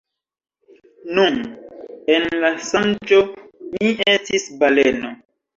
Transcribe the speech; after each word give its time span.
Nun, 1.17 1.37
en 2.15 2.25
la 2.45 2.51
sonĝo, 2.71 3.21
mi 3.77 3.93
estis 4.15 4.51
baleno. 4.65 5.17